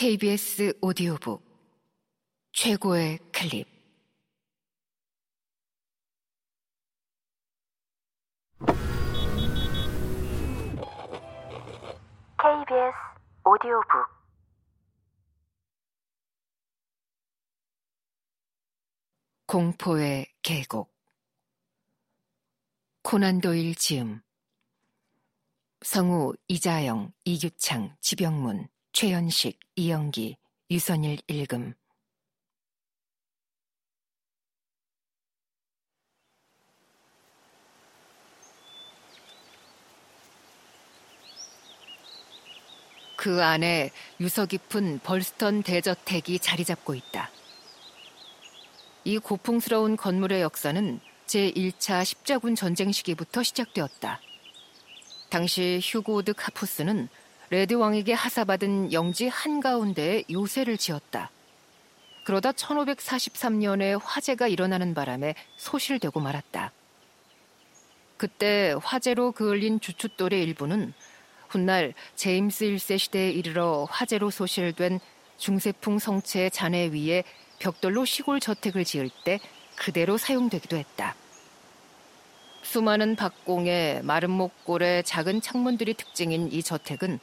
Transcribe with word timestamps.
KBS 0.00 0.74
오디오북 0.80 1.42
최고의 2.52 3.18
클립. 3.32 3.66
KBS 12.38 12.94
오디오북. 13.44 14.06
공포의 19.46 20.32
계곡. 20.42 20.94
코난 23.02 23.40
도일 23.40 23.74
지음. 23.74 24.22
성우 25.82 26.34
이자영, 26.46 27.12
이규창, 27.24 27.96
지병문, 28.00 28.68
최현식, 28.98 29.60
이영기, 29.76 30.36
유선일 30.72 31.20
일금 31.28 31.72
그 43.16 43.40
안에 43.40 43.92
유서 44.18 44.46
깊은 44.46 44.98
벌스턴 45.04 45.62
대저택이 45.62 46.40
자리 46.40 46.64
잡고 46.64 46.96
있다. 46.96 47.30
이 49.04 49.18
고풍스러운 49.18 49.96
건물의 49.96 50.42
역사는 50.42 50.98
제1차 51.28 52.04
십자군 52.04 52.56
전쟁 52.56 52.90
시기부터 52.90 53.44
시작되었다. 53.44 54.20
당시 55.30 55.78
휴고드 55.80 56.34
카푸스는 56.34 57.08
레드 57.50 57.74
왕에게 57.74 58.12
하사받은 58.12 58.92
영지 58.92 59.28
한가운데에 59.28 60.24
요새를 60.30 60.76
지었다. 60.76 61.30
그러다 62.24 62.52
1543년에 62.52 63.98
화재가 64.02 64.48
일어나는 64.48 64.92
바람에 64.92 65.34
소실되고 65.56 66.20
말았다. 66.20 66.72
그때 68.18 68.74
화재로 68.82 69.32
그을린 69.32 69.80
주춧돌의 69.80 70.42
일부는 70.42 70.92
훗날 71.48 71.94
제임스 72.16 72.66
1세 72.66 72.98
시대에 72.98 73.30
이르러 73.30 73.86
화재로 73.88 74.30
소실된 74.30 75.00
중세풍 75.38 75.98
성체의 75.98 76.50
잔해 76.50 76.90
위에 76.92 77.24
벽돌로 77.60 78.04
시골 78.04 78.40
저택을 78.40 78.84
지을 78.84 79.08
때 79.24 79.40
그대로 79.76 80.18
사용되기도 80.18 80.76
했다. 80.76 81.14
수많은 82.68 83.16
박공에 83.16 84.02
마른 84.04 84.28
목골에 84.28 85.00
작은 85.00 85.40
창문들이 85.40 85.94
특징인 85.94 86.52
이 86.52 86.62
저택은 86.62 87.18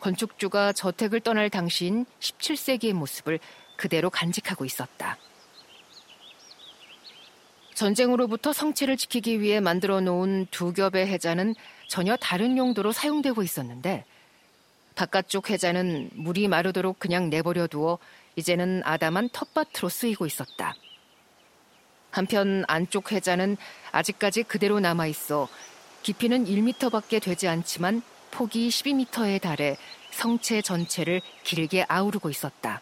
건축주가 0.00 0.72
저택을 0.72 1.20
떠날 1.20 1.48
당시인 1.48 2.06
17세기의 2.18 2.92
모습을 2.94 3.38
그대로 3.76 4.10
간직하고 4.10 4.64
있었다. 4.64 5.16
전쟁으로부터 7.74 8.52
성체를 8.52 8.96
지키기 8.96 9.40
위해 9.40 9.60
만들어 9.60 10.00
놓은 10.00 10.48
두 10.50 10.72
겹의 10.72 11.06
해자는 11.06 11.54
전혀 11.86 12.16
다른 12.16 12.58
용도로 12.58 12.90
사용되고 12.90 13.44
있었는데 13.44 14.04
바깥쪽 14.96 15.50
해자는 15.50 16.10
물이 16.14 16.48
마르도록 16.48 16.98
그냥 16.98 17.30
내버려 17.30 17.68
두어 17.68 18.00
이제는 18.34 18.82
아담한 18.84 19.28
텃밭으로 19.28 19.88
쓰이고 19.88 20.26
있었다. 20.26 20.74
한편 22.10 22.64
안쪽 22.68 23.12
해자는 23.12 23.56
아직까지 23.92 24.44
그대로 24.44 24.80
남아 24.80 25.06
있어 25.06 25.48
깊이는 26.02 26.46
1미터밖에 26.46 27.22
되지 27.22 27.48
않지만 27.48 28.02
폭이 28.30 28.68
12미터에 28.68 29.40
달해 29.40 29.76
성체 30.12 30.62
전체를 30.62 31.20
길게 31.44 31.84
아우르고 31.88 32.30
있었다. 32.30 32.80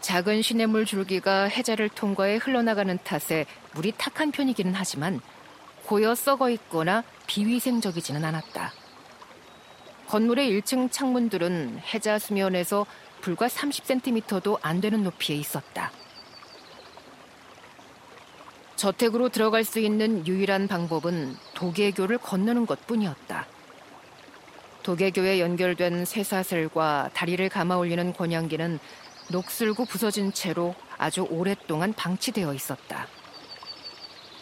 작은 0.00 0.42
시냇물 0.42 0.86
줄기가 0.86 1.44
해자를 1.44 1.88
통과해 1.88 2.36
흘러나가는 2.36 2.98
탓에 3.04 3.46
물이 3.74 3.92
탁한 3.98 4.32
편이기는 4.32 4.72
하지만 4.74 5.20
고여 5.86 6.14
썩어 6.14 6.50
있거나 6.50 7.04
비위생적이지는 7.26 8.24
않았다. 8.24 8.79
건물의 10.10 10.50
1층 10.50 10.90
창문들은 10.90 11.82
해자 11.94 12.18
수면에서 12.18 12.84
불과 13.20 13.46
30cm도 13.46 14.58
안 14.60 14.80
되는 14.80 15.04
높이에 15.04 15.36
있었다. 15.36 15.92
저택으로 18.74 19.28
들어갈 19.28 19.62
수 19.62 19.78
있는 19.78 20.26
유일한 20.26 20.66
방법은 20.66 21.36
도계교를 21.54 22.18
건너는 22.18 22.66
것 22.66 22.88
뿐이었다. 22.88 23.46
도계교에 24.82 25.38
연결된 25.38 26.04
쇠사슬과 26.04 27.10
다리를 27.14 27.48
감아 27.48 27.76
올리는 27.76 28.12
권양기는 28.12 28.80
녹슬고 29.30 29.84
부서진 29.84 30.32
채로 30.32 30.74
아주 30.98 31.22
오랫동안 31.30 31.92
방치되어 31.92 32.52
있었다. 32.52 33.06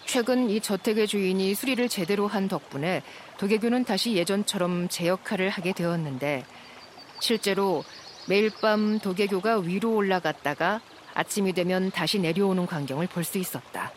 최근 0.09 0.49
이 0.49 0.59
저택의 0.59 1.07
주인이 1.07 1.55
수리를 1.55 1.87
제대로 1.91 2.27
한 2.27 2.49
덕분에 2.49 3.03
도계교는 3.37 3.85
다시 3.85 4.15
예전처럼 4.15 4.89
제 4.89 5.07
역할을 5.07 5.51
하게 5.51 5.75
되었는데 5.75 6.47
실제로 7.21 7.85
매일 8.27 8.51
밤 8.63 8.99
도계교가 9.01 9.59
위로 9.59 9.95
올라갔다가 9.95 10.81
아침이 11.13 11.53
되면 11.53 11.91
다시 11.91 12.19
내려오는 12.19 12.65
광경을 12.65 13.07
볼 13.09 13.23
수 13.23 13.37
있었다. 13.37 13.93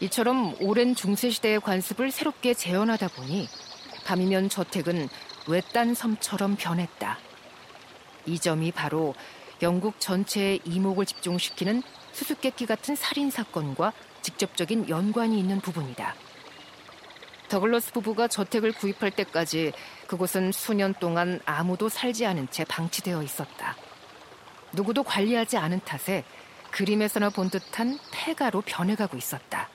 이처럼 0.00 0.54
오랜 0.60 0.94
중세시대의 0.94 1.60
관습을 1.60 2.10
새롭게 2.10 2.52
재현하다 2.52 3.08
보니 3.08 3.48
밤이면 4.04 4.50
저택은 4.50 5.08
외딴 5.48 5.94
섬처럼 5.94 6.56
변했다. 6.56 7.18
이 8.26 8.38
점이 8.38 8.70
바로 8.72 9.14
영국 9.62 10.00
전체의 10.00 10.60
이목을 10.64 11.06
집중시키는 11.06 11.82
수수께끼 12.12 12.66
같은 12.66 12.96
살인 12.96 13.30
사건과 13.30 13.92
직접적인 14.22 14.88
연관이 14.88 15.38
있는 15.38 15.60
부분이다. 15.60 16.14
더글러스 17.48 17.92
부부가 17.92 18.28
저택을 18.28 18.72
구입할 18.72 19.10
때까지 19.10 19.72
그곳은 20.06 20.52
수년 20.52 20.94
동안 20.94 21.40
아무도 21.44 21.88
살지 21.88 22.24
않은 22.26 22.48
채 22.50 22.64
방치되어 22.64 23.22
있었다. 23.22 23.76
누구도 24.72 25.02
관리하지 25.02 25.56
않은 25.56 25.80
탓에 25.80 26.24
그림에서나 26.70 27.30
본 27.30 27.50
듯한 27.50 27.98
폐가로 28.12 28.62
변해가고 28.64 29.16
있었다. 29.16 29.68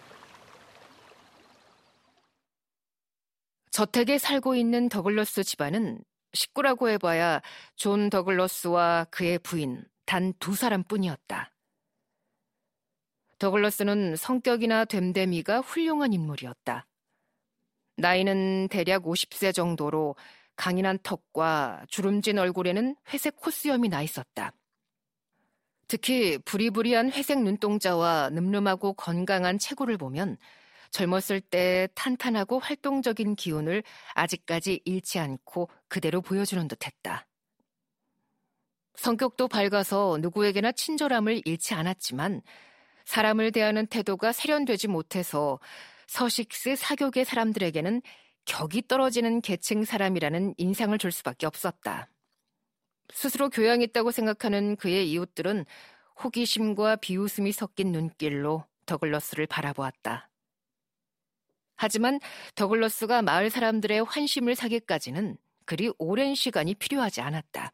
저택에 3.72 4.18
살고 4.18 4.56
있는 4.56 4.88
더글러스 4.88 5.44
집안은 5.44 6.00
식구라고 6.35 6.90
해봐야 6.90 7.41
존 7.75 8.09
더글러스와 8.09 9.06
그의 9.09 9.40
부인 9.40 9.84
단 10.06 10.34
두 10.40 10.56
사람뿐이었다. 10.56 11.51
더글러스는 13.40 14.16
성격이나 14.16 14.85
됨됨이가 14.85 15.59
훌륭한 15.59 16.13
인물이었다. 16.13 16.88
나이는 17.97 18.68
대략 18.69 19.03
50세 19.03 19.53
정도로 19.53 20.16
강인한 20.56 21.00
턱과 21.03 21.85
주름진 21.90 22.40
얼굴에는 22.40 22.95
회색 23.09 23.35
콧수염이 23.38 23.89
나 23.90 24.01
있었다. 24.01 24.53
특히 25.88 26.38
부리부리한 26.40 27.12
회색 27.12 27.41
눈동자와 27.41 28.29
늠름하고 28.31 28.94
건강한 28.94 29.59
체구를 29.59 29.97
보면 29.97 30.38
젊었을 30.95 31.41
때 31.41 31.89
탄탄하고 31.94 32.59
활동적인 32.59 33.35
기운을 33.35 33.83
아직까지 34.13 34.79
잃지 34.85 35.19
않고 35.19 35.69
그대로 35.89 36.22
보여주는 36.22 36.66
듯 36.69 36.85
했다. 36.85 37.28
성격도 38.95 39.50
밝아서 39.50 40.17
누구에게나 40.22 40.72
친절함을 40.72 41.41
잃지 41.44 41.73
않았지만 41.73 42.41
사람을 43.03 43.51
대하는 43.51 43.85
태도가 43.88 44.31
세련되지 44.31 44.88
못해서 44.88 45.59
서식스 46.07 46.78
사교계 46.78 47.25
사람들에게는 47.25 48.01
격이 48.45 48.88
떨어지는 48.88 49.41
계층 49.41 49.83
사람이라는 49.83 50.53
인상을 50.57 50.97
줄 50.97 51.12
수밖에 51.12 51.45
없었다. 51.45 52.07
스스로 53.13 53.50
교양 53.50 53.81
있다고 53.81 54.12
생각하는 54.12 54.77
그의 54.77 55.12
이웃들은 55.12 55.65
호기심과 56.24 56.97
비웃음이 56.97 57.51
섞인 57.51 57.92
눈길로 57.92 58.65
더글러스를 58.86 59.45
바라보았다. 59.47 60.30
하지만 61.75 62.19
더글러스가 62.56 63.22
마을 63.22 63.50
사람들의 63.50 64.04
환심을 64.04 64.56
사기까지는 64.56 65.38
그리 65.66 65.92
오랜 65.98 66.36
시간이 66.36 66.75
필요하지 66.75 67.22
않았다. 67.22 67.72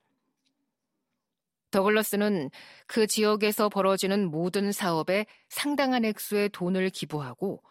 더글러스는 1.71 2.49
그 2.85 3.07
지역에서 3.07 3.69
벌어지는 3.69 4.29
모든 4.29 4.71
사업에 4.71 5.25
상당한 5.49 6.03
액수의 6.05 6.49
돈을 6.49 6.89
기부하고 6.89 7.63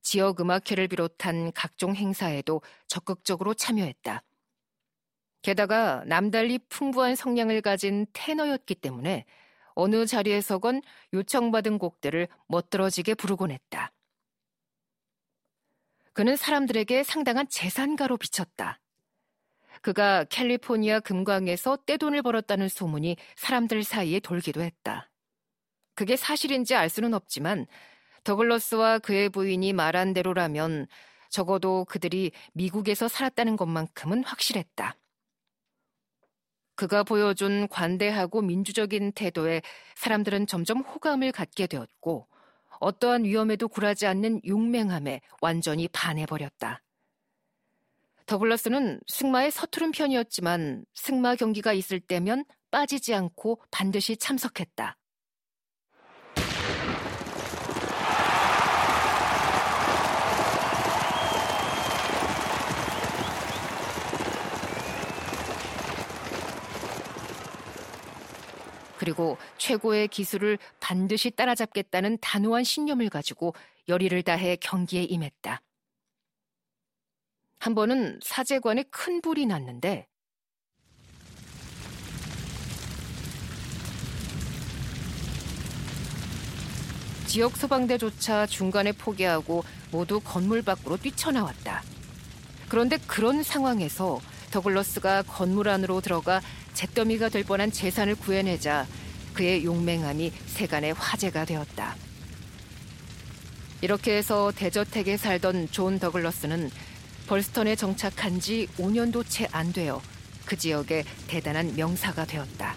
지역 0.00 0.40
음악회를 0.40 0.88
비롯한 0.88 1.52
각종 1.52 1.94
행사에도 1.94 2.62
적극적으로 2.88 3.54
참여했다. 3.54 4.22
게다가 5.42 6.02
남달리 6.06 6.58
풍부한 6.68 7.14
성량을 7.14 7.60
가진 7.60 8.06
테너였기 8.12 8.76
때문에 8.76 9.24
어느 9.74 10.06
자리에서건 10.06 10.82
요청받은 11.12 11.78
곡들을 11.78 12.28
멋들어지게 12.46 13.14
부르곤 13.14 13.50
했다. 13.50 13.92
그는 16.12 16.36
사람들에게 16.36 17.04
상당한 17.04 17.46
재산가로 17.48 18.18
비쳤다. 18.18 18.78
그가 19.80 20.24
캘리포니아 20.24 21.00
금광에서 21.00 21.78
떼돈을 21.86 22.22
벌었다는 22.22 22.68
소문이 22.68 23.16
사람들 23.36 23.82
사이에 23.82 24.20
돌기도 24.20 24.62
했다. 24.62 25.10
그게 25.94 26.16
사실인지 26.16 26.74
알 26.74 26.88
수는 26.88 27.14
없지만 27.14 27.66
더글러스와 28.24 29.00
그의 29.00 29.28
부인이 29.28 29.72
말한 29.72 30.12
대로라면 30.12 30.86
적어도 31.30 31.84
그들이 31.86 32.30
미국에서 32.52 33.08
살았다는 33.08 33.56
것만큼은 33.56 34.22
확실했다. 34.22 34.96
그가 36.74 37.02
보여준 37.02 37.68
관대하고 37.68 38.42
민주적인 38.42 39.12
태도에 39.12 39.62
사람들은 39.96 40.46
점점 40.46 40.80
호감을 40.80 41.32
갖게 41.32 41.66
되었고 41.66 42.28
어떠한 42.82 43.24
위험에도 43.24 43.68
굴하지 43.68 44.06
않는 44.06 44.40
용맹함에 44.44 45.20
완전히 45.40 45.86
반해버렸다. 45.88 46.82
더글러스는 48.26 49.00
승마에 49.06 49.50
서투른 49.50 49.92
편이었지만 49.92 50.84
승마 50.94 51.36
경기가 51.36 51.72
있을 51.72 52.00
때면 52.00 52.44
빠지지 52.72 53.14
않고 53.14 53.62
반드시 53.70 54.16
참석했다. 54.16 54.96
그리고 69.02 69.36
최고의 69.58 70.06
기술을 70.06 70.58
반드시 70.78 71.32
따라잡겠다는 71.32 72.18
단호한 72.20 72.62
신념을 72.62 73.08
가지고 73.10 73.52
열의를 73.88 74.22
다해 74.22 74.54
경기에 74.60 75.02
임했다. 75.02 75.60
한 77.58 77.74
번은 77.74 78.20
사제관에 78.22 78.84
큰 78.92 79.20
불이 79.20 79.46
났는데 79.46 80.06
지역 87.26 87.56
소방대조차 87.56 88.46
중간에 88.46 88.92
포기하고 88.92 89.64
모두 89.90 90.20
건물 90.20 90.62
밖으로 90.62 90.96
뛰쳐나왔다. 90.96 91.82
그런데 92.68 92.98
그런 93.08 93.42
상황에서 93.42 94.20
더글러스가 94.52 95.22
건물 95.22 95.68
안으로 95.68 96.00
들어가 96.00 96.40
잿더미가 96.74 97.28
될 97.28 97.44
뻔한 97.44 97.70
재산을 97.70 98.14
구해내자 98.14 98.86
그의 99.34 99.64
용맹함이 99.64 100.32
세간의 100.46 100.94
화제가 100.94 101.44
되었다. 101.44 101.96
이렇게 103.80 104.16
해서 104.16 104.52
대저택에 104.54 105.16
살던 105.16 105.70
존 105.72 105.98
더글러스는 105.98 106.70
벌스턴에 107.26 107.76
정착한 107.76 108.40
지 108.40 108.68
5년도 108.78 109.24
채 109.28 109.48
안 109.52 109.72
되어 109.72 110.00
그 110.44 110.56
지역의 110.56 111.04
대단한 111.26 111.74
명사가 111.74 112.24
되었다. 112.26 112.76